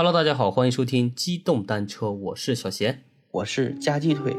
[0.00, 3.02] Hello，大家好，欢迎收听机动单车，我是小贤。
[3.32, 4.32] 我是夹鸡腿。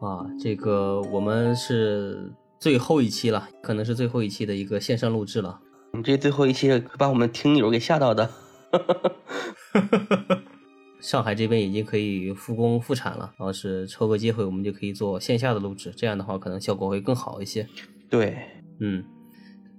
[0.00, 5.58] 啊，这个我们是最后一期了，可能是最后一期的一个线上录制了。
[5.94, 8.30] 你这最后一期把我们听友给吓到的。
[11.00, 17.66] 上海这边已经可以复工复产了，然后是抽个机会，我们就可以做线下的录制，这样的话可能效果会更好一些。
[18.10, 18.36] 对，
[18.80, 19.04] 嗯，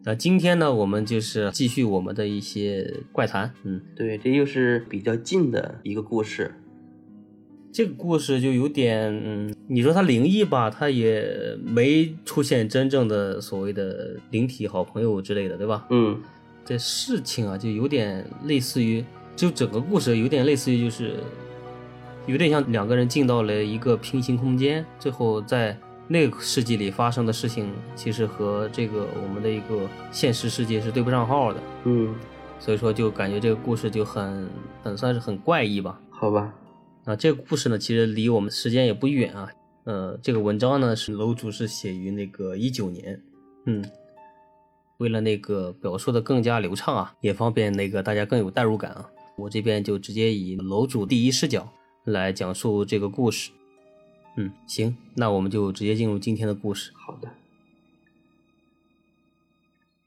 [0.03, 3.53] 那今天呢，我们就是继续我们的一些怪谈。
[3.63, 6.53] 嗯，对，这又是比较近的一个故事。
[7.73, 15.87] 这个故事就有点，嗯，你说它灵异吧，它也没出现真正的所谓的灵体好朋友之类的，对吧？
[15.89, 16.21] 嗯，
[16.65, 19.03] 这事情啊，就有点类似于，
[19.37, 21.15] 就整个故事有点类似于，就是
[22.27, 25.77] 有点像两个人进到了一个平行空间，最后在
[26.11, 31.63] 那个世纪里发生的事情，其实和这个我们的一个现实世界是对不上号的。
[31.85, 32.13] 嗯，
[32.59, 34.49] 所以说就感觉这个故事就很
[34.83, 36.01] 很算是很怪异吧。
[36.09, 36.53] 好吧。
[37.05, 39.49] 啊，这个故事呢，其实离我们时间也不远啊。
[39.85, 43.21] 呃，这个文章呢是楼主是写于那个一九年。
[43.65, 43.81] 嗯，
[44.97, 51.71] 为了那个表述的更加流畅啊，也方便那个大家更有代入感啊，我这边就直接以楼主第一视角
[52.03, 53.49] 来讲述这个故事。
[54.35, 56.91] 嗯，行，那我们就直接进入今天的故事。
[56.95, 57.29] 好的。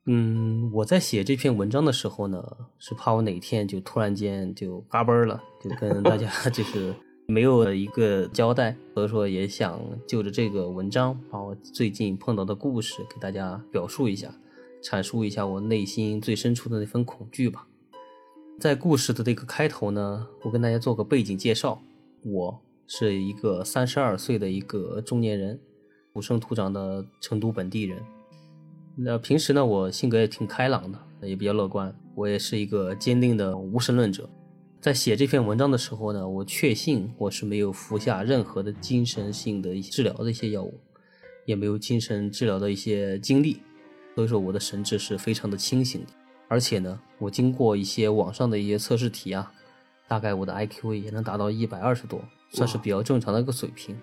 [0.07, 6.95] 嗯，我在写这篇文章的时候呢，是怕我哪天就突然间就嘎嘣了，就跟大家 就是
[7.27, 14.35] 没有一个交代，所以说也想就着这个文章，把我最近碰到的故事给大家表述一下，
[14.83, 17.67] 阐述一下我内心最深处的那份恐惧吧。
[18.61, 21.81] 在故事的这个开头呢，我跟大家做个背景介绍，
[22.23, 25.61] 我是一个三十二岁的一个中年人，
[26.13, 28.03] 土生土长的成都本地人。
[28.97, 31.95] 那平时呢，我性格也挺开朗的，也比较乐观。
[32.15, 34.29] 我也是一个坚定的无神论者。
[34.81, 40.79] 在写这篇文章的时候呢，我确信我是没有服下任何的精神性的治疗的一些药物，
[41.47, 43.63] 也没有精神治疗的一些经历，
[44.15, 46.09] 所以说我的神智是非常的清醒的。
[46.47, 49.51] 而且呢，我经过一些网上的一些测试题啊，
[50.07, 52.23] 大概我的 IQ 也能达到一百二十多，
[52.55, 53.97] 算是比较正常的一个水平。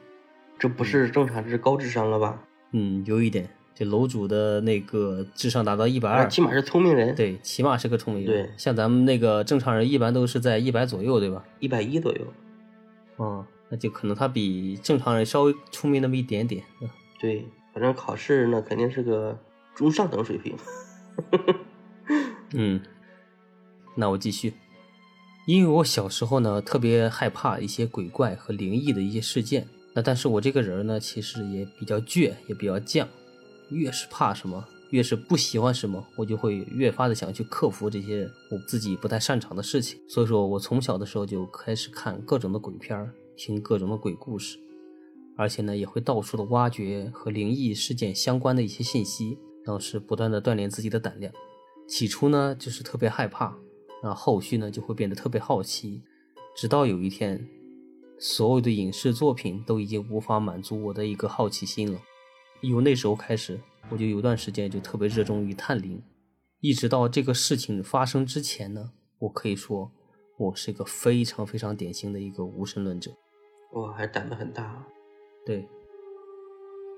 [0.59, 2.39] 这不是正常，这是高智商了吧？
[2.71, 3.49] 嗯，有一点。
[3.73, 7.15] 就楼主的那个智商达到一百二，起码是聪明人。
[7.15, 8.45] 对，起码是个聪明人。
[8.45, 11.43] 对，像咱们那个正常人，一般都是在一百左右，对吧？
[11.59, 12.21] 一百一左右。
[13.17, 16.61] 嗯，那就可能他比正常人稍微聪明那么一点点。
[17.17, 19.39] 对，反正考试那肯定是个
[19.73, 20.55] 中上等水平。
[22.53, 22.81] 嗯，
[23.95, 24.53] 那我继续。
[25.45, 29.67] 因为我小时候呢，特别害怕一些鬼怪和灵异的一些事件。
[29.93, 33.05] 那但是我这个人呢，其实也比较倔，也比较犟。
[33.69, 39.99] 越是怕什么，越是不喜欢什么，我就会越发的想去克服这些我自己不太擅长的事情。
[40.07, 44.59] 所以说我从小的时候就开始看各种的鬼片听各种的鬼故事，
[45.37, 51.33] 而且呢也会到处的挖掘和灵异事件相关的一些信息，然后是不断的锻炼自己的胆量。
[51.87, 53.55] 起初呢就是特别害怕，
[54.03, 56.01] 那后续呢就会变得特别好奇，
[56.55, 57.47] 直到有一天，
[58.19, 61.99] 所有的影视作品都已经无法满足我的一个好奇心了。
[62.61, 66.01] 由那时候开始，我就有段时间就特别热衷于探灵，
[66.59, 69.91] 一直到这个事情发生之前呢，我可以说
[70.37, 73.11] 我是一个非常非常典型的一个无神论者。
[73.73, 74.85] 哇，还胆子很大。
[75.45, 75.67] 对，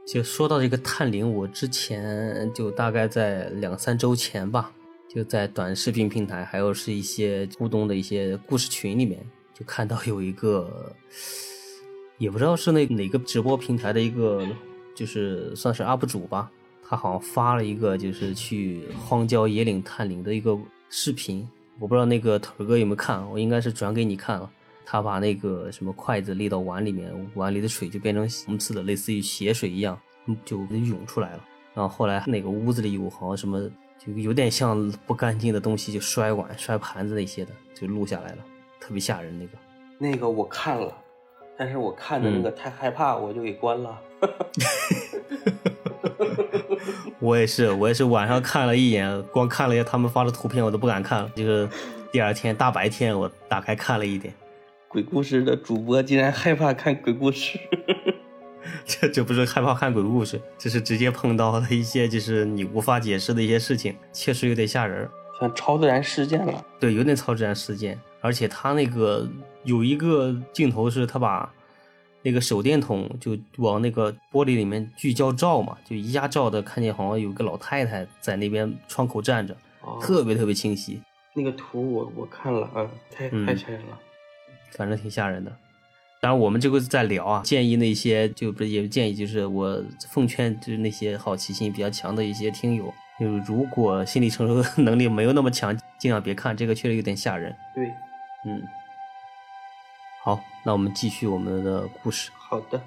[0.05, 4.73] 就说到这个探灵，我之前就大概在两三周前吧，
[5.13, 9.19] 就在短视频平台，还有是一些互动的一些故事群里面，
[9.53, 10.95] 就看到有一个，
[12.17, 14.47] 也不知道是那哪个直播平台的一个。
[14.95, 16.51] 就是算是 UP 主吧，
[16.87, 20.55] 他好像发了一个就是去荒郊野岭探灵的一个
[20.91, 21.49] 视频，
[21.79, 24.47] 我不知道那个头哥有没有看，我应该是转给你看了。
[24.85, 29.99] 他把那个什么筷子立到碗里面，碗里的水就变成红色的，类似于血水一样，
[30.45, 31.43] 就涌出来了。
[31.73, 33.67] 然后后来那个屋子里有好像什么，
[34.05, 38.37] 就有点像不干净的东西，就摔碗、摔盘子那些的，就录下来了，
[38.79, 39.51] 特别吓人那个。
[39.97, 40.97] 那个我看了。
[41.55, 44.01] 但是我看的那个太害怕，我就给关了。
[47.19, 51.31] 我也是，我也是晚上看了一眼，光看了一下他们发的图片，我都不敢看了。
[51.35, 51.69] 就是
[52.11, 54.33] 第二天大白天，我打开看了一点。
[54.87, 57.59] 鬼故事的主播竟然害怕看鬼故事，
[58.85, 66.65] 这这不是害怕看鬼故事，这是直接碰到了一些就是你无法解释的一些事情，确实有点吓人，像超自然事件了。
[66.79, 69.27] 对，有点超自然事件，而且他那个。
[69.65, 71.49] 有一个镜头是他把
[72.21, 81.01] 那个手电筒就往那个玻璃里面聚焦照嘛，就一下照的看见好像有个老太太在那边窗口站着，哦，特别特别清晰，
[81.33, 83.97] 那个图我我看了啊，太嗯太吓人了。
[84.71, 85.55] 反正挺吓人的。
[86.23, 97.53] 当然，我们这个在聊啊，建议那些就不是也建议，就是我奉劝就是那些好奇心比较强的一些听友，就是如果心理承受 能力没有那么强，尽量别看，这个确实有点吓人。
[97.75, 97.87] 对，
[98.45, 98.63] 嗯，
[100.23, 102.31] 好，那我们继续我们的故事。
[102.37, 102.81] 好的，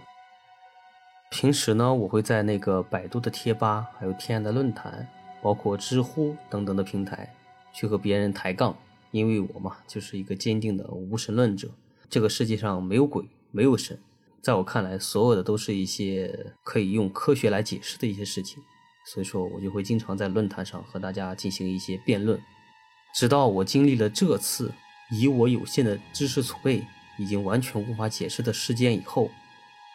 [1.29, 5.07] 平时呢，我会在那个百度的贴吧，还有天涯的论坛，
[5.43, 7.35] 包括知乎等等的平台，
[7.75, 8.75] 去和别人抬杠，
[9.11, 11.69] 因为我嘛，就是一个坚定的无神论者。
[12.09, 13.99] 这个世界上没有鬼，没有神，
[14.43, 18.63] 在我看来，所有的都是一些可以用科学来解释的一些事情。
[19.07, 22.41] 所以说我就会经常在论坛上和大家进行一些辩论，
[23.15, 24.73] 直到我经历了这次
[25.11, 26.85] 以我有限的知识储备
[27.19, 29.31] 已经完全无法解释的事件以后，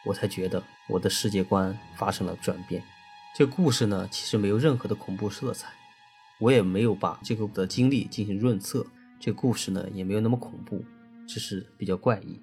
[0.06, 2.82] 我才觉得我的世界观发生了转变。
[3.36, 5.70] 这故事呢，其实没有任何的恐怖色彩，
[6.40, 8.86] 我也没有把这个的经历进行润色。
[9.20, 10.84] 这故事呢，也没有那么恐怖，
[11.32, 12.42] 只是比较怪异。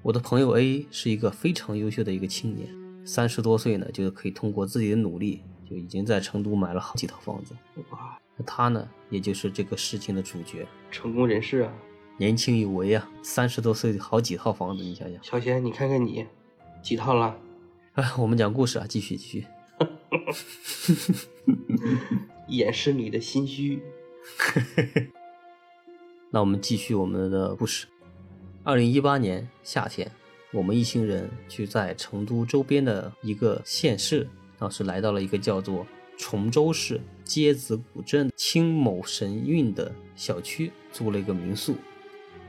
[0.00, 2.68] 我的朋友 A 是一个非常优秀的一个青年，
[3.04, 7.56] 三十多岁呢，就可以通过自己的努力，就已经在成都买了好几套房子。
[7.90, 11.72] 哇，那他呢，也就是这个事情的主角，成功人士啊！
[12.16, 15.20] 年轻有为啊，三十多岁好几套房子，你想想。
[15.24, 16.24] 小贤，你看看你
[16.80, 17.36] 几套了？
[17.94, 19.44] 哎， 我们讲故事啊，继续继续。
[22.46, 23.82] 掩饰你的心虚。
[26.30, 27.86] 那我们继续我们的故事。
[28.62, 30.10] 二零一八年夏天，
[30.52, 34.28] 我们一行人去在成都周边的一个县市，
[34.58, 35.86] 当时来到了一个叫做
[36.18, 41.76] 崇州市街子古镇青某神韵的小区，租了一个民宿。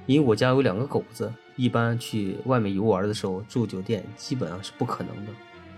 [0.05, 5.31] 因为我家有两个狗子，一般去外面游玩的时候住酒店基本上是不可能的，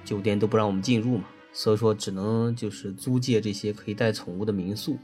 [0.03, 4.97] 酒店都不让我们进入嘛，所以说只能就是租借这些可以带宠物的民宿。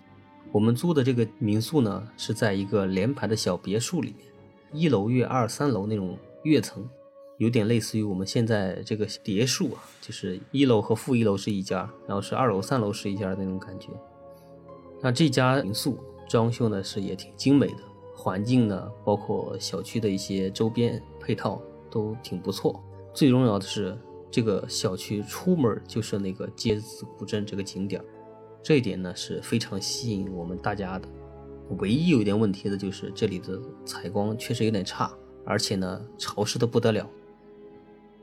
[0.51, 4.25] 我们租的这个民宿呢，是在一个连排的小别墅里面，
[4.71, 6.87] 一楼跃二三楼那种跃层，
[7.37, 13.89] 有点类似于我们现在这个别墅啊，就是一楼和负一楼是一家，然后是二楼、三楼是一家那种感觉。
[15.01, 17.83] 那这家民宿装修呢是也挺精美的，
[18.15, 21.61] 环境呢，包括小区的一些周边配套
[21.91, 22.81] 都挺不错。
[23.13, 23.97] 最重要的是，
[24.31, 28.01] 这个小区出门就是那个街子古镇这个景点。
[28.63, 31.07] 这一点呢是非常吸引我们大家的。
[31.79, 35.11] 唯一有一点问题的就是这里的采光确实有点差，
[35.45, 37.09] 而且呢潮湿的不得了。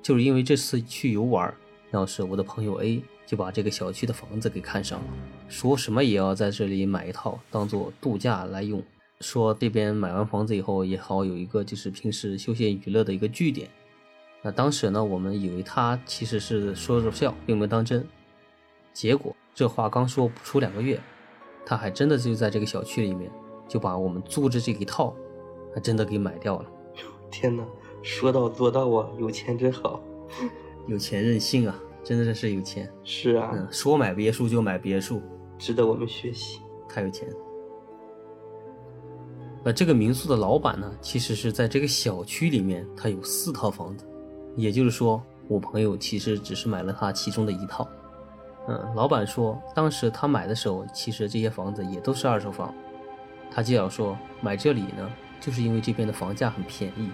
[0.02, 1.54] 就是因为这次去游玩，
[1.90, 5.06] 然后是我的朋友 A 就把这个小区的房子给看上了，
[5.48, 8.82] 说什么也要在这里买一套当做度假来用。
[9.20, 13.70] 说这边买完房子以后也好有一个就是平时休闲娱乐的一个据点。
[14.42, 18.06] 那当时呢我们以为他其实是说着笑，并没当真。
[18.94, 20.98] 结果这话刚说不出两个月，
[21.66, 23.30] 他还真的就在这个小区里面
[23.68, 25.14] 就把我们租的这一套，
[25.74, 26.70] 还真的给买掉了。
[27.28, 27.66] 天哪，
[28.02, 29.10] 说到做到啊！
[29.18, 30.00] 有钱真好。
[30.86, 32.88] 有钱任性啊，真的是有钱。
[33.02, 35.20] 是啊，嗯，说买别墅就买别墅，
[35.58, 36.60] 值得我们学习。
[36.88, 37.28] 太有钱。
[39.64, 44.06] 呃，这个民宿的老板呢，其实是在这个小区里面，他有四套房子，
[44.54, 47.88] 也就是说，我朋友其实只是买了他其中的一套。
[48.66, 52.74] 嗯，老板说，当时他买的时候，其实这些房子也都是二手房。
[53.50, 57.10] 他介绍说，买这里呢，就是因为这边的房价很便宜，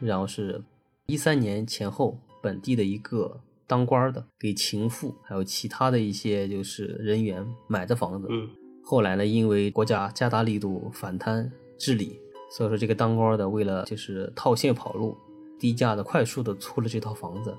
[0.00, 0.60] 然后是
[1.06, 8.26] 一三年前后，本地的一个当官的给情妇还有其他的一些就是人员买的房子。
[8.28, 8.48] 嗯，
[8.84, 12.18] 后来呢，因为国家加大力度反贪治理，
[12.50, 15.16] 所以说这个当官的为了就是套现跑路，
[15.60, 17.56] 低价的快速的出了这套房子。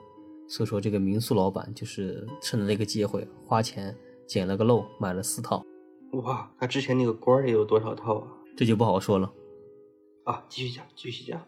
[0.55, 5.65] 所以说，这个民宿老板就是趁着那个机会，花钱捡了个漏，买了四套，
[6.11, 8.27] 哇，那之前那个官儿得有多少套啊？
[8.55, 9.33] 这就不好说了。
[10.25, 11.43] 啊，继续讲，继续讲。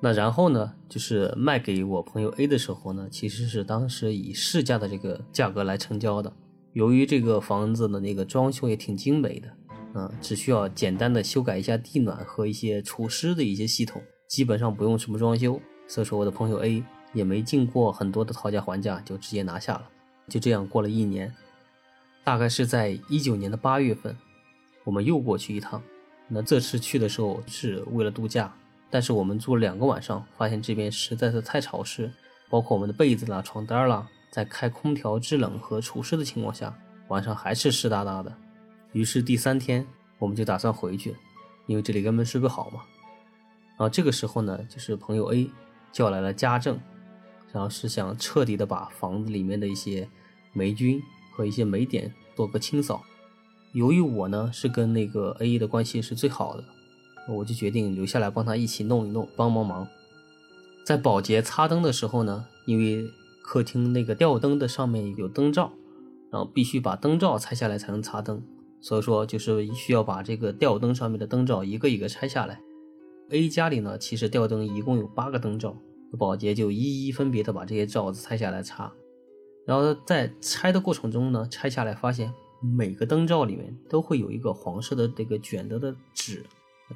[0.00, 6.32] 那然后呢，就是卖给我朋友 A 的时候呢，其实是当时以市价的这个价格来成交的。
[6.74, 9.48] 由于这个房子的那个装修也挺精美的，
[9.96, 15.60] 嗯，只需要简单的修改一下地暖和一些除湿的一些系统，基本上不用什么装修。
[15.88, 19.88] 所以说，我的朋友 A 也没经过很多的讨价还价，就直接拿下了。
[20.28, 21.34] 就这样过了一年，
[22.22, 24.16] 大概是在一九年的八月份，
[24.84, 25.82] 我们又过去一趟。
[26.28, 28.54] 那这次去的时候是为了度假，
[28.90, 32.12] 但是我们住了两个晚上，发现这边实在是太潮湿，
[32.50, 38.30] 包括我们的被子啦、床单啦，在开空调制冷和除湿的情况下，晚上还是湿哒哒的。
[38.92, 39.86] 于是第三天
[40.18, 41.16] 我们就打算回去，
[41.66, 42.82] 因为这里根本睡不好嘛。
[43.78, 45.50] 然后这个时候呢，就是朋友 A
[45.92, 46.78] 叫来了家政，
[47.52, 50.08] 然后是想彻底的把房子里面的一些
[50.52, 51.00] 霉菌
[51.32, 53.02] 和一些霉点做个清扫。
[53.72, 56.64] 由于我呢是跟那个 A 的关系是最好的，
[57.28, 59.86] 我就决定留下来帮他一起弄一弄，帮帮忙。
[60.84, 63.06] 在保洁擦灯的时候呢，因为
[63.42, 65.72] 客厅那个吊灯的上面有灯罩，
[66.30, 68.42] 然后必须把灯罩拆下来才能擦灯，
[68.80, 72.60] 所以说就是需要把这个吊灯上面的灯罩一个一个拆下来。
[73.30, 75.76] A 家里呢，其实吊灯一共有八个灯罩，
[76.16, 78.92] 保洁就一一分别的把这些罩子拆下来擦。
[79.66, 86.44] 然后在拆的过程中呢，拆下来发现每个灯罩里面都会有一个黄色的这个卷着的纸。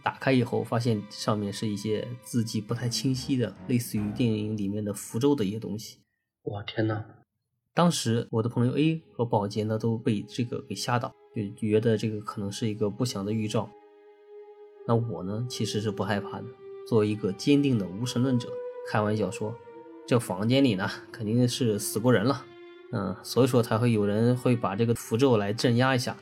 [0.02, 5.98] 打开以后，发现上面是一些字迹不太清晰的，类似于电影里面的符咒的一些东西。
[6.42, 7.04] 我天哪！
[7.74, 13.68] 当时我的朋友 A 和保洁呢都被这个给吓到，就觉得这个可能是一个不祥的预兆。
[14.86, 16.46] 那我呢其实是不害怕的，
[16.88, 18.48] 作为一个坚定的无神论者，
[18.90, 19.54] 开玩笑说，
[20.06, 22.44] 这房间里呢肯定是死过人了，
[22.92, 26.16] 嗯，所以说才会有人会把这个符咒来镇压一下。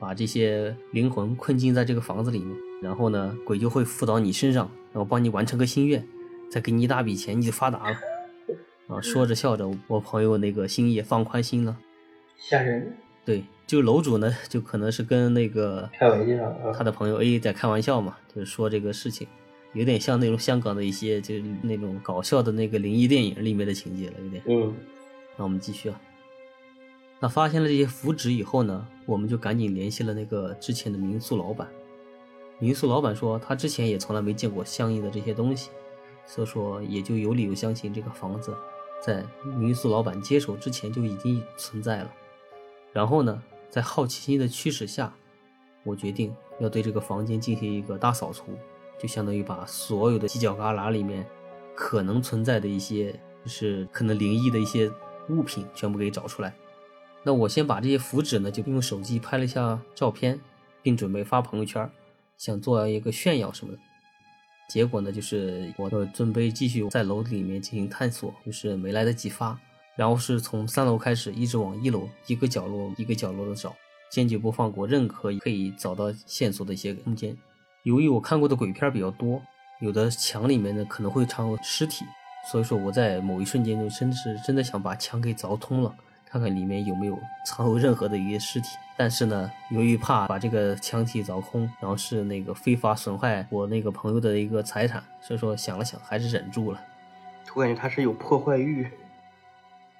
[0.00, 6.06] 把这些灵魂困禁在这个房子里面，然后呢，鬼就会附到你身上，然后帮你完成个心愿，
[6.48, 7.96] 再给你一大笔钱，你就发达了。
[8.86, 11.76] 啊，说着笑着，我朋友那个心也放宽心了。
[12.36, 12.96] 吓人。
[13.24, 19.26] 对，就楼主呢，就可能是跟那个开玩笑，他的朋友 A 在开玩笑嘛，就是说这个事情，
[19.74, 24.42] 有点像那种香港的一些就是那种搞笑的那个灵异电影里面的情节了，有点。
[24.46, 24.74] 嗯。
[25.36, 26.00] 那我们继续啊。
[27.20, 31.68] 那发现了这些符纸以后呢，我们就赶紧联系了那个之前的民宿老板。
[32.60, 35.70] 民宿老板说，他之前也从来没见过相应的这些东西，
[36.26, 38.52] 所以说也就有理由相信这个房子
[39.04, 39.24] 在
[39.56, 42.12] 民宿老板接手之前就已经存在了。
[42.92, 45.14] 然后呢，在好奇心的驱使下，
[45.84, 48.46] 我决定要对这个房间进行一个大扫除，
[48.98, 51.24] 就相当于把所有的犄角旮旯里面
[51.74, 53.12] 可能存在的一些，
[53.44, 54.90] 就是可能灵异的一些
[55.28, 56.54] 物品全部给找出来。
[57.22, 60.38] 那我先把这些符纸呢，就用手机拍了一下照片，
[60.82, 61.90] 并准备发朋友圈，
[62.36, 63.78] 想做一个炫耀什么的。
[64.68, 69.58] 结果呢，就是我的准备继续在楼里面进行探索，就是没来得及发。
[69.96, 73.74] 然后是从三楼开始，一直往一楼一个角落一个角落的找，
[74.10, 77.36] 坚决不放过任何可以找到线索的一些空间。
[77.84, 79.40] 由于我看过的鬼片比较多，
[79.80, 82.04] 有的墙里面呢可能会藏有尸体，
[82.50, 85.94] 所以说我在某一瞬间就真是真的想把墙给凿通了。
[86.30, 96.78] 看看里面有没有 藏有任何的一些尸体，但是呢，由于怕把这个墙体凿空，然后是那个非法损坏我那个朋友的一个财产，所以说想了想，还是忍住了。
[97.54, 98.86] 我感觉他是有破坏欲。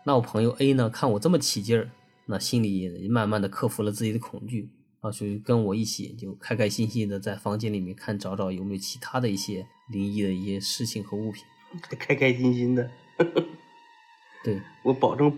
[0.05, 1.89] 那我朋友 A 呢，看我这么起劲儿，
[2.27, 4.69] 那心里慢慢的克服了自己的恐惧，
[5.01, 11.45] 啊，就跟我一起就开开心心的在房间里面看找找有没有其他的一些灵异的一些事情和物品。
[11.99, 12.91] 开开心心的。
[14.45, 15.37] 对 我保证。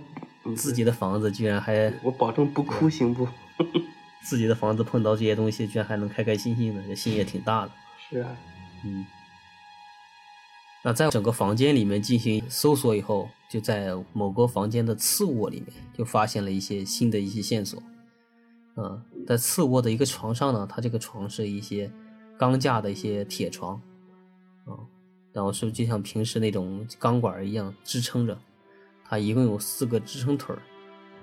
[0.56, 3.28] 自己的房子居然还，我保证不哭行不？
[4.22, 7.72] 自己的房子碰到这些东西，居然还能开开心心的，这心也挺大的。
[8.08, 8.36] 是啊，
[8.82, 9.04] 嗯。
[10.82, 17.80] 那在整个房间里面进行搜索以后，就在某个房间的次卧里面，就发现了一些新的一些线索。
[18.82, 21.92] 嗯，在次卧的一个床上呢，它这个床是一些
[22.38, 23.74] 钢架的一些铁床，
[24.64, 24.72] 啊，
[25.32, 28.38] 然后是就像平时那种钢管一样支撑着。
[29.04, 30.62] 它一共有四个支撑腿儿，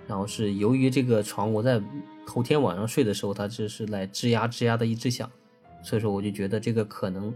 [0.08, 1.82] 然后是由于这个床我在
[2.26, 5.32] 头天晚上睡的时候，它只是来吱呀吱呀的一直响，
[5.82, 7.34] 所以说我就觉得这个可能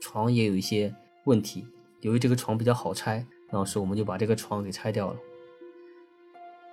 [0.00, 0.92] 床也有一些
[1.24, 1.64] 问题。
[2.00, 5.16] 由于这个床比较好拆，然后是我们就把这个床给拆掉了。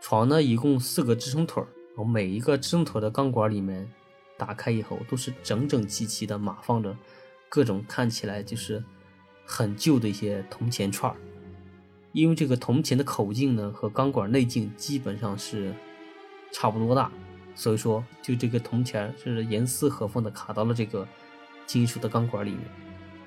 [0.01, 3.85] 床呢一共四个支撑腿儿，然后每一个针头的钢管里面
[4.37, 6.95] 打开以后都是整整齐齐的码放着
[7.49, 8.81] 各种看起来就是
[9.45, 11.17] 很旧的一些铜钱串儿。
[12.13, 15.75] 因为这个铜钱的口径呢和钢管内径基本上是
[16.53, 17.11] 差不多大，
[17.53, 21.05] 所以说就这个铜钱是严丝合缝的卡到了这个
[21.65, 22.61] 金属的钢管里面。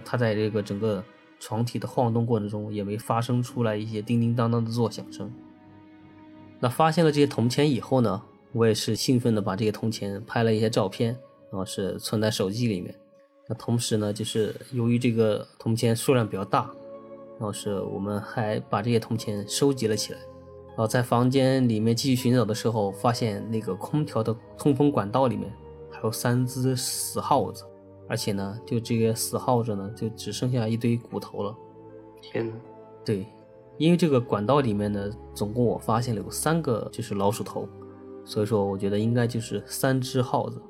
[0.03, 1.05] 它在这个整个
[1.39, 5.31] 床体的晃动过程中也没发生出来一些叮叮当当的作响声。
[6.59, 8.23] 那发现了这些铜钱以后呢，
[8.53, 11.17] 我也是兴奋的把这些铜钱拍了一些照片，
[11.51, 12.95] 然后是存在手机里面。
[13.49, 16.71] 那同时呢，就是由于这个铜钱数量比较大。
[17.39, 20.19] 然后是我们还把这些铜钱收集了起来，
[20.69, 25.53] 然后在房间里面继续寻找的时候，发现那个空调的通风管道里面
[25.91, 27.65] 还有三只死耗子，
[28.09, 31.57] 而且呢，就这个死耗子呢，就只剩下一堆骨头了。
[32.21, 32.55] 天哪！
[33.05, 33.27] 对，
[33.77, 37.67] 因为这个管道里面呢，总共我发现了有三个就是老鼠头，
[38.25, 40.61] 所以说我觉得应该就是三只耗子。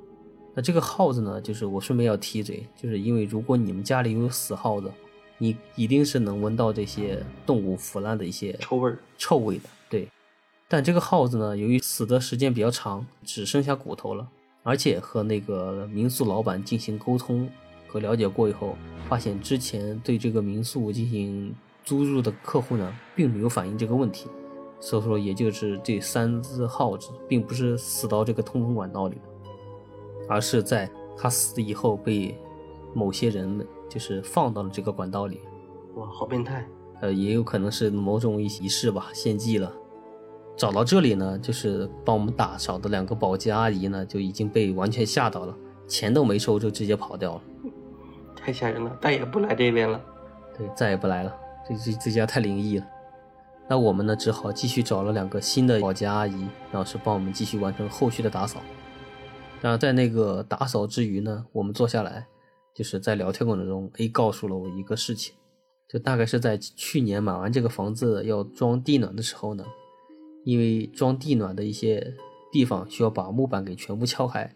[0.54, 4.90] 那这个耗子呢，就是我顺便要提嘴，就是因为如果你们家里有死耗子。
[5.38, 8.96] 你一定是能闻到这些动物腐烂的一些臭味儿。
[9.18, 9.64] 臭味的。
[9.90, 10.06] 对，
[10.68, 14.28] 但这个耗子呢，由于死的时间比较长，只剩下骨头了，
[14.62, 17.50] 而且和那个民宿老板进行沟通
[17.88, 18.76] 和了解过以后，
[19.08, 24.28] 发现之前对这个民宿进行租入的客户呢，并没有反映这个问题，
[24.82, 29.22] 所以说也就是这三只耗子并不是死到这个通风管道里的，
[30.28, 32.36] 而是在他死以后被
[32.92, 35.40] 某些人们就是放到了这个管道里。
[35.94, 36.66] 哇，好变态！
[37.00, 39.72] 呃，也有可能是某种仪式吧，献祭了。
[40.56, 47.42] 找到这里呢，就是帮我们打扫的两个保洁阿姨呢，就已经被完全吓到了，钱都没收就直接跑掉了。
[48.34, 50.00] 太吓人了，再也不来这边了。
[50.58, 51.32] 对，再也不来了。
[51.68, 52.86] 这这这家太灵异了。
[53.72, 58.60] 那我们呢，只好继续找了两个新的保洁阿姨，然后是帮我们继续完成后续的打扫。
[59.62, 62.26] 然后在那个打扫之余呢，我们坐下来，
[62.74, 65.34] 就是在聊天过程中，A 告诉了我一个事情，
[65.88, 69.64] 就大概是在去年买完这个房子要装地暖的时候呢。
[70.44, 72.14] 因为装地暖的一些
[72.52, 74.54] 地方需要把木板给全部敲开，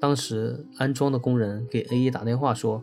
[0.00, 2.82] 当时安装的工人给 A 打电话说，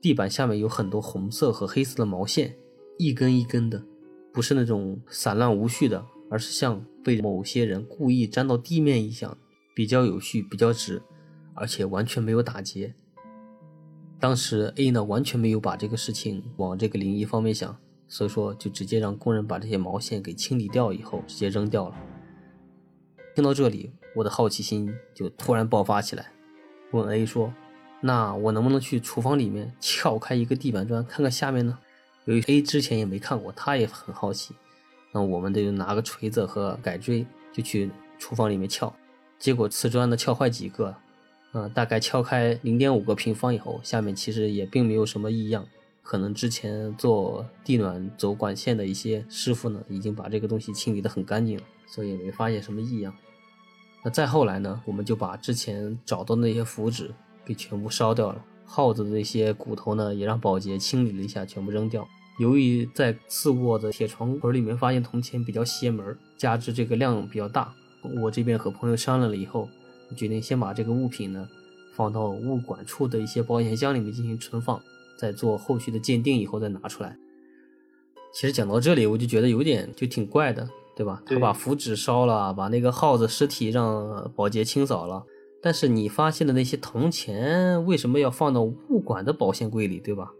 [0.00, 2.56] 地板下面有很多红色和黑色的毛线，
[2.98, 3.84] 一根一根的，
[4.34, 9.38] 不是那种散乱无序的，而是像被某些人故意粘到地面一样，
[9.74, 11.00] 比较有序，比较直，
[11.54, 12.94] 而且完全没有打结。
[14.20, 17.78] 当时 A 呢完全没有把这个事情往这个灵异方面想。
[18.06, 21.96] 所以说，就直接让工人把这些毛线给清理掉，以后直接扔掉了。
[23.34, 26.30] 听到这里，我的好奇心就突然爆发起来，
[26.92, 27.52] 问 A 说
[28.02, 31.78] ：“那我能不能去厨房里面撬开一个地板砖，看看下面呢？”
[32.24, 34.54] 由于 A 之前也没看过，他也很好奇。
[35.12, 38.92] 那我们就拿个锤子和改锥，就去厨房里面撬。
[39.38, 40.94] 结果瓷砖呢撬坏几个，
[41.52, 45.66] 嗯，大概撬开零点五个平方以后，下面其实也并没有什么异样。
[46.02, 53.14] 可能之前做地暖走管线的一些师傅呢，已经把这个东西清理得很干净了，所以也没发现什么异样。
[54.02, 62.06] 那再后来呢，我们就把之前找到的那些符纸给全部烧掉了，耗子的那些骨头呢，也让保洁清理了一下，全部扔掉。
[62.38, 67.72] 由于在次卧的铁床柜里面发现铜钱比较邪门，加之这个量比较大，
[68.22, 69.68] 我这边和朋友商量了以后，
[70.16, 71.48] 决定先把这个物品呢
[71.94, 74.80] 放到物管处的一些保险箱里面进行存放。
[75.16, 77.16] 再做后续的鉴定以后再拿出来。
[78.32, 81.22] 其实讲到这里，我就觉得有点就挺怪的，对吧？
[81.24, 85.24] 他把符纸烧了，把那个耗子尸体让保洁清扫了，
[85.62, 90.32] 但是你发现的那些铜钱为什么要放到物管的保险柜里，对吧？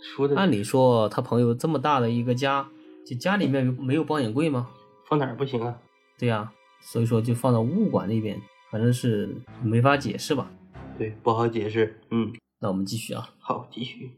[0.00, 2.68] 说的按理说他朋友这么大的一个家，
[3.06, 4.68] 就家里面没有保险柜吗？
[5.08, 5.78] 放哪儿不行啊？
[6.18, 10.50] 对呀，所以说就放到物管那边，反正是没法解释吧？
[10.98, 12.00] 对，不好解释。
[12.10, 12.32] 嗯。
[12.58, 14.12] 那我们继续啊，好，继续。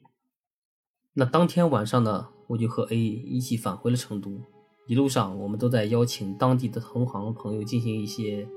[1.14, 4.40] 那当天晚上呢，我就和 A 一起返回了成都。
[4.86, 8.48] 一路上，我们都在邀请当地的同行朋友进行一些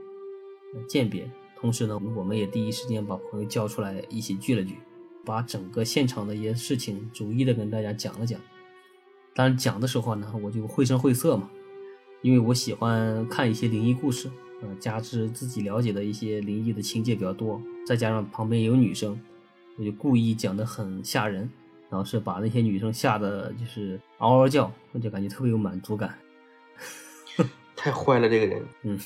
[0.88, 4.78] 鉴别，同时呢，我们也第一时间把朋友叫出来一起聚了聚，
[5.26, 8.40] 把整个现场的一些事情逐一的跟大家讲了讲。
[9.34, 11.50] 当然，讲的时候呢，我就绘声绘色嘛，
[12.22, 14.30] 因为我喜欢看一些灵异故事，
[14.62, 19.20] 呃，加之自己了解的一些灵异的情节比较多，再加上旁边有女生。
[19.78, 21.50] 我就故意讲的很吓人，
[21.90, 26.14] 然后是把那些女生吓得就是嗷嗷叫，我就感觉特别有满足感。
[27.76, 28.64] 太坏了，这个人。
[28.84, 29.00] 嗯，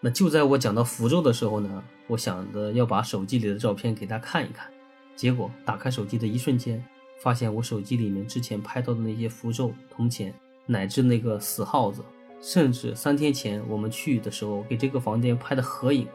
[0.00, 4.71] 那就在我讲到符咒的时候呢，我想着要把手机里的照片给他看一看。
[5.14, 6.84] 结果打开手机的一瞬间，
[7.20, 10.34] 发现我手机里面之前拍到的那些符咒、铜钱，
[10.66, 12.02] 乃至那个死耗子，
[12.40, 16.08] 甚至三天前我们去的时候给这个房间拍的合影，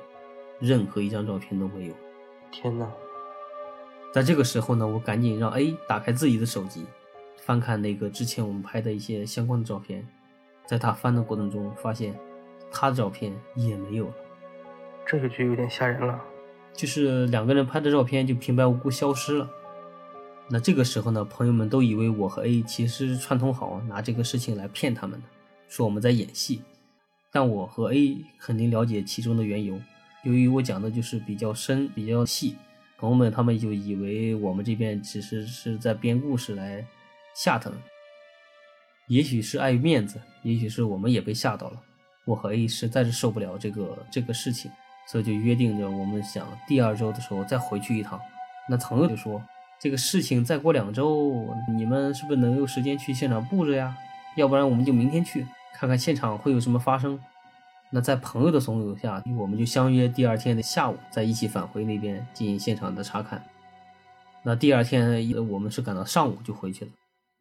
[0.59, 1.93] 任何一张照片都没有。
[2.51, 2.91] 天哪！
[4.13, 6.85] 在这个时候呢，我赶紧让 A 打开自己的手机，
[7.35, 10.07] 翻看那个之前我们拍的一些相关的照片。
[10.65, 12.13] 在他翻的过程中，发现
[12.69, 14.13] 他的照片也没有了，
[15.05, 16.19] 这个就有点吓人了。
[16.77, 19.49] 就是两个人拍的照片就平白无故消失了。
[20.47, 25.27] 那这个时候呢，朋友们都以为我和 A 其实串通好拿这个事情来骗他们的，
[25.67, 26.61] 说我们在演戏。
[27.31, 29.77] 但我和 A 肯定了解其中的缘由，
[30.23, 32.55] 由于我讲的就是比较深、比较细。
[32.97, 36.85] 朋友们，他们就以为我们这边其实是在编故事来
[37.35, 37.77] 吓他们，
[39.07, 41.81] 也许是碍于面子，也许是我们也被吓到了。
[42.25, 44.71] 我和 A 实在是受不了这个这个事情，
[45.07, 48.19] 所以就约定着我们想第二周的时候再回去一趟。
[48.69, 49.41] 那朋友就说，
[49.79, 53.97] 这个事情再过两周，你们是不是能有时间去现场布置呀？
[54.35, 57.19] 要不然我们就明天去看看现场会有什么发生。
[57.89, 63.41] 那在朋友的怂恿下，我们就相约第二天的下午，再一起返回那边进行现场的查看。
[64.43, 66.91] 那第二天我们是赶到上午就回去了。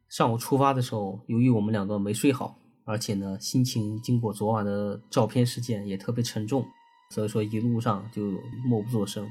[0.09, 6.65] 上午出发的时候，由于我们两个没睡好，而且呢心情经过昨晚的照片事件也特别沉重，
[7.11, 8.23] 所以说一路上就
[8.65, 9.31] 默不作声。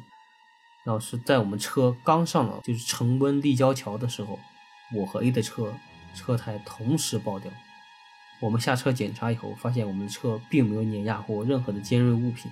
[0.85, 4.37] 然后是在我们车刚上了就是成温立交桥的时候，
[4.95, 5.73] 我和 A 的车
[6.13, 7.51] 车胎同时爆掉。
[8.39, 12.51] 我们下车检查以后，发现我们的车并没有碾压过任何的尖锐物品，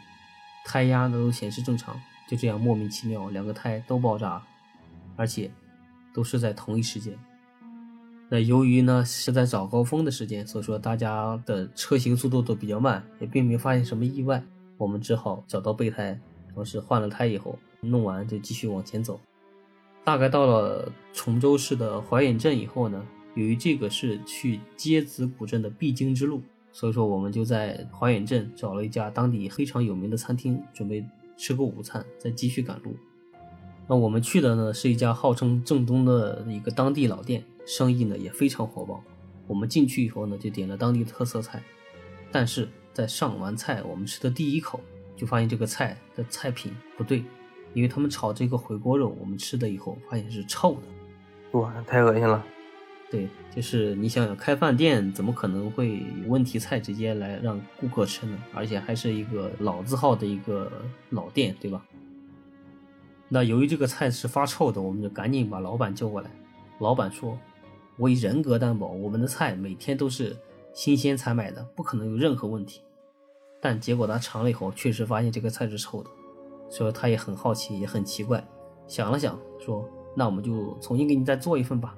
[0.65, 2.01] 胎压呢都显示正常。
[2.27, 4.41] 就这样莫名其妙，两个胎都爆炸，
[5.15, 5.51] 而且
[6.13, 7.13] 都是在同一时间。
[8.29, 14.43] 那由于呢是在早高峰的时间，所以说大家的车行速度都比较慢，也并没有发现什么意外。
[14.77, 16.19] 我们只好找到备胎，
[16.53, 19.19] 同时换了胎以后，弄完就继续往前走。
[20.03, 23.05] 大概到了崇州市的怀远镇以后呢。
[23.35, 26.39] 由于这个是去街子古镇的必经之路，
[26.71, 31.03] 所以说我们就在怀远镇找了一家当地非常有名的餐厅，准备
[31.35, 32.95] 吃个午餐，再继续赶路。
[33.87, 39.03] 那我们去的呢是一家号称正宗的一个当地老店，生意呢也非常火爆。
[39.47, 41.63] 我们进去以后呢就点了当地特色菜，
[42.33, 44.81] 但是在上完菜我们吃的第一口
[45.15, 47.23] 就发现这个菜的菜品不对，
[47.73, 52.43] 因为他们炒这个回锅肉，我们吃的以后发现是臭的，哇，太恶心了。
[53.11, 58.35] 对，就是你想想，开饭店怎么可能会有问题菜直接来让顾客吃呢？
[58.55, 60.71] 而且还是一个老字号的一个
[61.11, 61.85] 老店，对吧？
[63.29, 66.31] 那由于这个菜是发臭的，我们就赶紧把老板叫过来。
[66.79, 67.37] 老板说
[67.97, 70.35] ：“我以人格担保，我们的菜每天都是
[70.73, 72.81] 新鲜采买的，不可能有任何问题。”
[73.61, 76.09] 但结果他尝了以后，确实发现这个菜是臭的，
[76.69, 78.45] 所以他也很好奇，也很奇怪，
[78.87, 81.95] 想了想说：“那我们就重新给你再做一份吧。”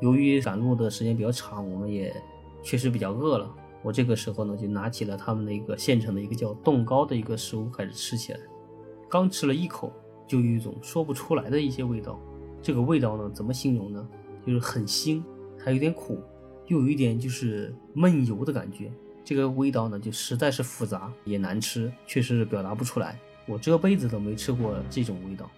[0.00, 2.14] 由于赶路的时间比较长，我们也
[2.62, 3.54] 确实比较饿了。
[3.82, 8.40] 我这个时候呢，就拿起了他们的一个现成的一个叫冻糕的一个食物开始吃起来。
[9.08, 9.92] 刚吃了一口，
[10.26, 12.18] 就有一种说不出来的一些味道。
[12.62, 14.08] 这个味道呢，怎么形容呢？
[14.46, 15.22] 就是很腥，
[15.58, 16.18] 还有点苦，
[16.66, 18.90] 又有一点就是闷油的感觉。
[19.24, 23.18] 这个味道呢，就实在是复杂，也难吃，确实是表达不出来。
[23.46, 25.48] 我这辈子都没吃过这种味道。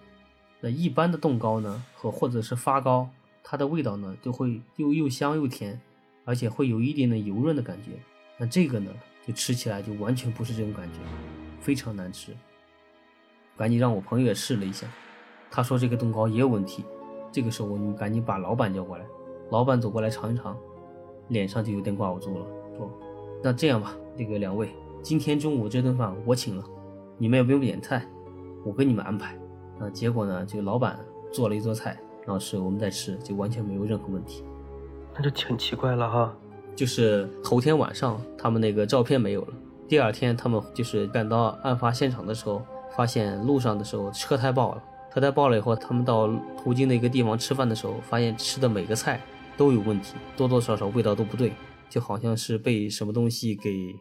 [0.61, 3.09] 那一般的冻糕呢，和或者是发糕。
[3.47, 5.79] 它的味道呢，就会又又香又甜，
[6.23, 7.91] 而且会有一点点油润的感觉。
[8.37, 8.91] 那这个呢，
[9.25, 10.99] 就吃起来就完全不是这种感觉，
[11.59, 12.35] 非常难吃。
[13.55, 14.87] 赶紧让我朋友也试了一下，
[15.51, 16.83] 他说这个冻糕也有问题。
[17.31, 19.05] 这个时候我们赶紧把老板叫过来，
[19.51, 20.57] 老板走过来尝一尝，
[21.27, 22.45] 脸上就有点挂不住了，
[22.77, 22.91] 说
[23.43, 24.69] ：“那这样吧，这个两位，
[25.01, 26.63] 今天中午这顿饭我请了，
[27.17, 28.05] 你们也不用点菜，
[28.65, 29.37] 我给你们安排。”
[29.79, 30.97] 那结果呢，这个老板
[31.31, 31.97] 做了一桌菜。
[32.27, 34.43] 然后是我们在吃，就完全没有任何问题，
[35.15, 36.35] 那就挺奇怪了哈。
[36.75, 39.53] 就是头天晚上他们那个照片没有了，
[39.87, 42.63] 第二天他们就是赶到案发现场的时候，
[42.95, 44.83] 发现路上的时候车胎爆了，
[45.13, 49.21] 车胎爆了以后，他们到途经的一个地方吃饭的时候，发现吃的每个菜
[49.57, 51.53] 都有问题，多多少少味道都不对，
[51.89, 53.95] 就好像是被什么东西给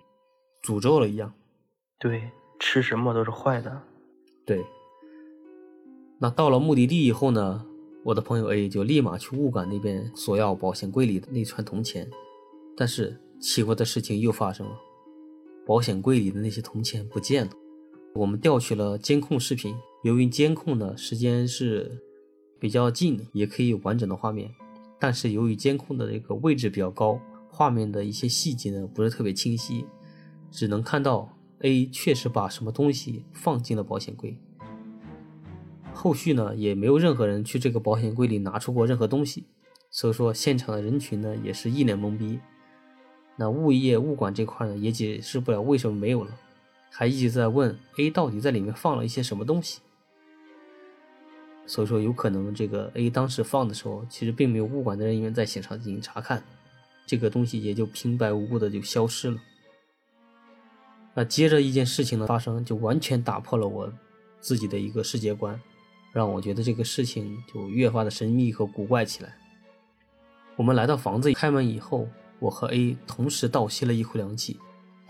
[0.62, 1.32] 诅咒了一样。
[1.98, 3.82] 对，吃什么都是坏的。
[4.46, 4.64] 对。
[6.20, 7.66] 那到了目的地以后呢？
[8.04, 12.06] 我的朋友 A 就立马去物管那边索要保险柜里的那串铜钱，
[12.76, 14.78] 但是奇怪的事情又发生了，
[15.66, 17.52] 保险柜里的那些铜钱不见了。
[18.14, 21.98] 我们调取了监控视频，由于监控的时间是
[22.60, 24.54] 比较近，也可以有完整的画面，
[24.98, 29.86] 但是由于监控的这个位置比较高，画面的一些细节呢不是特别清晰，
[30.50, 34.38] 只能看到 A 确实把什么东西放进了保险柜。
[35.92, 39.44] 后续呢，也没有任何人去这个保险柜里拿出过任何东西，
[39.90, 42.40] 所以说现场的人群呢也是一脸懵逼。
[43.36, 46.30] 那物业物管这块呢也解释不了为什么没有了，
[46.90, 49.80] 还一直在问 A 到底在里面放了一些什么东西。
[51.66, 56.42] 所以说有可能这个 A 当时放的时候，其实并没有物管的人员在现场进行查看，
[57.06, 59.38] 这个东西也就平白无故的就消失了。
[61.14, 63.92] 那接着一件事情的发生，就完全打破了我
[64.40, 65.60] 自己的一个世界观。
[66.12, 69.36] 让我觉得这个事情就越发的神秘和古怪起来。
[70.54, 74.56] 我们来到房子开门以后，我和 A 同时倒吸了一口凉气，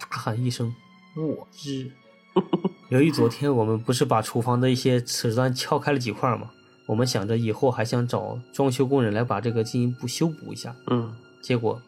[0.00, 0.74] 大喊一声
[1.14, 1.90] ：“我日！”
[2.90, 6.50] 由于昨天我们不是把厨房的一些瓷砖撬开了几块吗？
[6.86, 10.74] 我们想着以后还想找装修工人来把这个进一步修补一下。
[10.90, 11.14] 嗯。
[11.42, 11.80] 结果，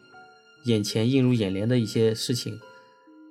[0.65, 2.59] 眼前映入眼帘的一些事情，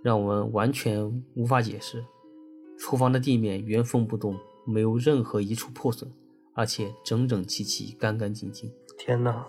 [0.03, 2.05] 让我们完全无法解释。
[2.79, 4.39] 厨房的地面原封不动。
[4.69, 6.11] 没有任何一处破损，
[6.53, 8.69] 而且整整齐齐、干干净净。
[8.99, 9.47] 天哪！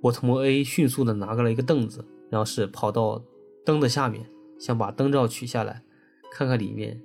[0.00, 3.22] 我同学 A 迅速的拿过来一个凳子，然后是跑到
[3.66, 4.24] 灯的下面，
[4.58, 5.82] 想把灯罩取下来，
[6.30, 7.00] 看看里面。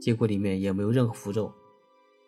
[0.00, 1.52] 结果里面也没有任何符咒。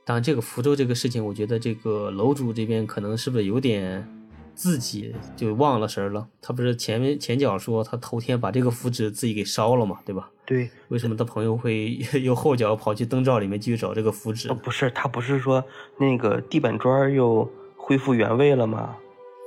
[0.05, 4.09] 当然，这个符咒这个事情，我觉得这个楼主这边可能是不是有点
[4.55, 6.29] 自己就忘了神儿了？
[6.41, 10.31] 他不是前面前脚说他头天把这个符纸自己给烧了嘛，对吧？
[10.47, 14.55] 对，为什么他朋友会 又后脚跑去灯罩里面继续找这个符纸哦，？
[14.63, 15.65] 不是，他不是说
[15.99, 18.95] 那个地板砖又恢复原位了吗？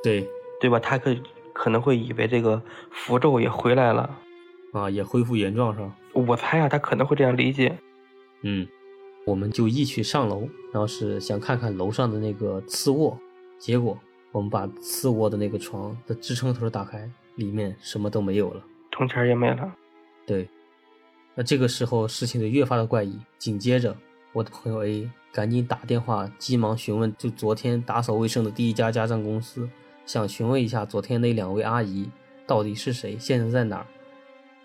[0.03, 0.27] 对
[0.59, 0.77] 对吧？
[0.81, 1.15] 他可
[1.53, 4.19] 可能会以为这个符咒也回来了。
[4.73, 5.95] 啊，也恢复原状是吧？
[6.25, 7.77] 我猜啊，他可能会这样理解。
[8.41, 8.67] 嗯，
[9.25, 13.17] 我们就一起上楼，然后是想看看楼上的那个次卧，
[13.59, 13.97] 结果
[14.31, 18.63] 我们把次卧的那个床的支撑头打开，里面什么都没有了。
[18.91, 19.75] 铜钱儿也没了。
[20.25, 20.47] 对，
[21.35, 23.19] 那这个时候事情就越发的怪异。
[23.37, 23.95] 紧接着，
[24.33, 29.69] 我的朋友 A 赶紧打电话，急忙询问就昨天打扫卫生的第一家家政公司，
[30.05, 32.09] 想询问一下昨天那两位阿姨
[32.45, 33.87] 到底是谁，现在在哪儿。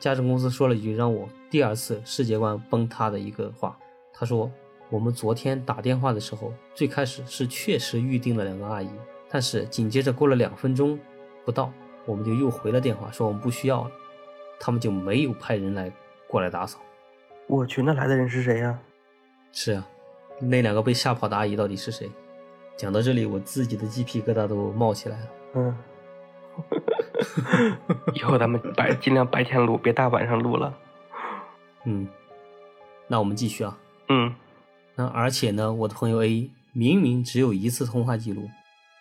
[0.03, 3.79] 家政公司说了一句让我第二次世界观崩塌的一个话，
[4.13, 4.51] 他说
[4.91, 8.91] 我们昨天打电话的时候，最开始是确实预定了两个阿姨，
[9.31, 10.99] 但是紧接着过了两分钟
[11.45, 11.73] 不到，
[12.05, 13.91] 我们就又回了电话说我们不需要了。
[14.59, 15.93] 他们就没有派人来
[16.27, 16.81] 过来打扫。
[17.47, 18.77] 我去，那来的人是谁呀、
[19.53, 19.89] 是啊，
[20.41, 22.11] 那两个被吓跑的阿姨到底是谁？
[22.77, 25.29] 讲到这里，我自己的鸡皮疙瘩都冒起来了。
[25.55, 25.77] 嗯，
[28.15, 30.75] 以后咱们白 尽量白天录，别大晚上录了。
[31.85, 32.09] 嗯，
[33.09, 33.79] 那我们继续啊。
[34.09, 34.35] 嗯，
[34.95, 38.49] 那而且呢，我的朋友 A 明明只有一次通话记录，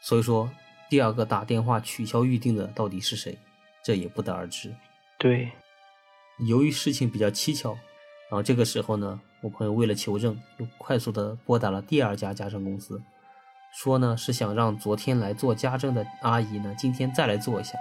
[0.02, 0.50] 所以说
[0.90, 3.38] 第二个打电话取消预定的到底是谁，
[3.84, 4.74] 这也不得而知。
[5.18, 5.52] 对，
[6.40, 7.74] 由于事情比较蹊跷，
[8.30, 13.02] 然后这个时候呢，我朋友为了求证，又快速的拨打了第二家家政公司，
[13.74, 17.78] 说呢是想让昨天来做家政的阿姨呢，今天再来做一下，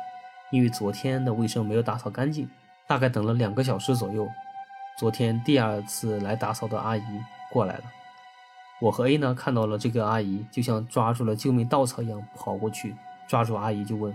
[0.51, 2.49] 因为昨天的卫生没有打扫干净。
[2.87, 4.29] 大概等了两个小时左右，
[4.99, 7.03] 昨天第二次来打扫的阿姨
[7.53, 7.85] 过来了。
[8.81, 12.97] 我和 A 呢看到了这个阿姨，就像抓住了救命稻草一样跑过去，
[13.29, 14.13] 抓住阿姨就问：“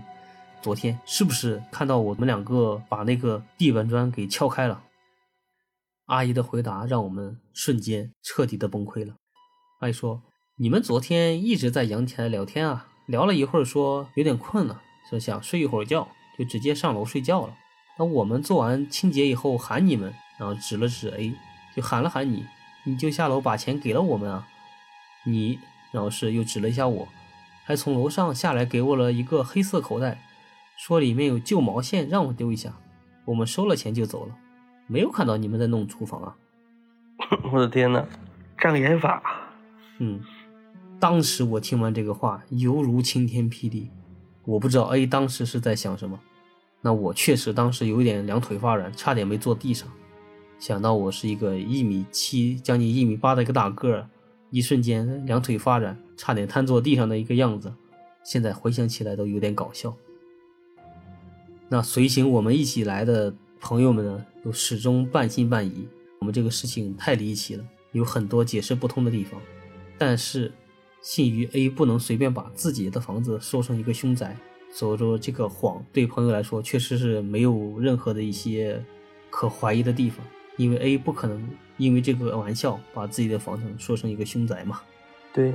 [0.60, 4.82] 昨天是不是看到我们两个把那个地板砖给撬开了？”
[6.04, 9.14] 阿姨的回答让我们瞬间彻底的崩溃了。
[9.80, 10.22] 阿姨说
[10.60, 16.06] ：“你们昨天一直在阳台聊天啊，聊了一会儿说有点困了，说想睡一会儿觉，
[16.38, 17.54] 就直接上楼睡觉了。
[17.98, 21.34] 那我们做完清洁以后喊你们，然后指了指 A，
[21.74, 22.44] 就喊了喊你，
[22.84, 24.46] 你就下楼把钱给了我们啊。
[25.24, 25.58] 你，
[25.92, 27.08] 然后是又指了一下我，
[27.64, 30.22] 还从楼上下来给我了一个黑色口袋，
[30.76, 32.74] 说里面有旧毛线，让我丢一下。
[33.24, 34.36] 我们收了钱就走了，
[34.86, 36.36] 没有看到你们在弄厨房啊。
[37.50, 38.06] 我的天呐，
[38.58, 39.22] 障眼法。
[39.98, 40.20] 嗯，
[41.00, 43.90] 当时我听完这个话，犹如晴天霹雳。
[44.46, 46.18] 我不知道 A 当时是在想什么，
[46.80, 49.86] 那我确实当时有点两腿发软，差点没坐地上。
[50.58, 54.08] 想到我是一个一米七、将近一米八的一个大个儿，
[54.50, 57.74] 一瞬间两腿发软，差点瘫坐地上的一个样子，
[58.24, 59.94] 现在回想起来都有点搞笑。
[61.68, 65.86] 那随行我们一起来的朋友们呢，都始终半信半疑。
[66.20, 69.40] 我们这个事情太离奇了，有很多解释不通的地方。
[69.98, 70.52] 但是，
[71.06, 74.36] 信于 A 不能随便把自己的房子说成一个凶宅，
[74.72, 78.84] 所以说这个谎对朋友来说确实是没有任何的一些
[79.30, 84.80] 可怀疑的地方，因为 A 不可能因为这个玩笑把自己的房子说成一个凶宅嘛。
[85.32, 85.54] 对，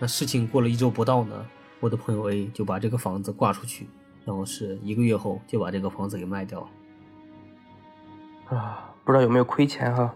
[0.00, 1.46] 那事情过了一周不到呢，
[1.78, 3.86] 我的朋友 A 就把这个房子挂出去，
[4.24, 8.56] 然后是一个月后就把这个房子给卖掉了。
[8.58, 10.12] 啊，不知道有没有亏钱哈？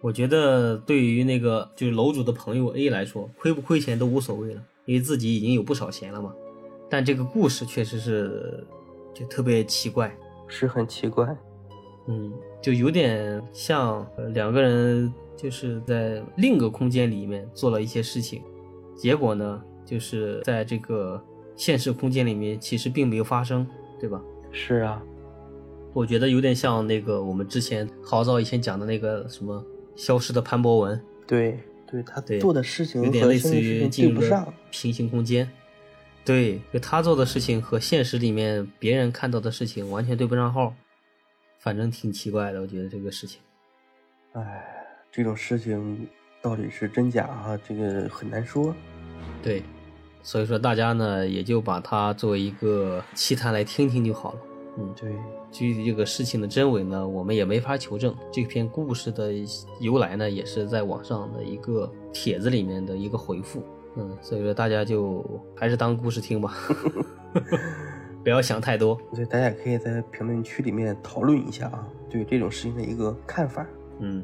[0.00, 6.32] 我觉得对于那个就是楼主的朋友 A 来说，亏不亏钱都无所谓了，因为自己已经有不少钱了嘛。
[6.88, 8.64] 但这个故事确实是
[9.14, 10.16] 就特别奇怪，
[10.48, 11.26] 是很奇怪。
[12.08, 12.32] 嗯，
[12.62, 18.42] 就有点像呃两个人就是在另一个空间里面做了一些事情，
[18.96, 21.22] 结果呢，就是在这个
[21.54, 23.66] 现实空间里面其实并没有发生，
[24.00, 24.20] 对吧？
[24.50, 25.00] 是啊，
[25.92, 29.64] 我觉得有点像那个我们之前好早以前讲的那个什么
[30.00, 34.22] 消失的潘博文，对对，他对做的事情有点类似于进入。
[34.70, 35.46] 平行空间。
[36.24, 40.74] 对，就他做的事情和现实里面别人看到的事情完全对不上号，
[41.58, 42.62] 反正挺奇怪的。
[42.62, 43.40] 我觉得这个事情，
[44.32, 44.64] 哎，
[45.12, 46.08] 这种事情
[46.40, 47.58] 到底是真假啊？
[47.68, 48.74] 这个很难说。
[49.42, 49.62] 对，
[50.22, 54.38] 所以说大家呢也就把它作为一个奇谈来听听就好了。
[54.78, 55.12] 嗯，对，
[55.50, 58.14] 具体这个事情的真伪呢，我们也没法求证。
[58.30, 59.32] 这篇故事的
[59.80, 63.62] 由来呢，也是在网上的一个帖子里面的一个回复。
[63.96, 65.24] 嗯，所以说大家就
[65.56, 66.54] 还是当故事听吧，
[68.22, 68.96] 不要想太多。
[69.12, 73.66] 所以大家可以在评论区里面讨论一下啊，对这种事情的一个看法。
[73.98, 74.22] 嗯，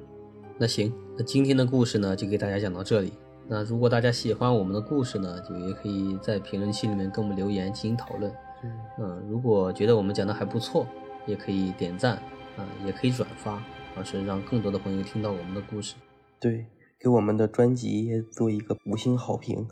[0.57, 3.13] 那行，那今天的故事呢，就给大家讲到这里。
[3.49, 8.33] 那如果大家喜欢我们的故事呢，就也可以在评论区里面跟我们留言进行讨论。
[8.63, 10.87] 嗯，如果觉得我们讲的还不错，
[11.27, 12.17] 也可以点赞
[12.57, 13.63] 啊，也可以转发，
[13.97, 15.95] 而是让更多的朋友听到我们的故事。
[16.41, 16.67] 对，
[16.99, 19.67] 给我们的专辑做一个五星好评。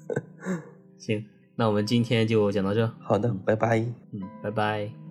[0.98, 1.24] 行，
[1.56, 2.86] 那我们今天就讲到这。
[3.00, 3.78] 好的，拜拜。
[4.12, 5.03] 嗯，拜拜。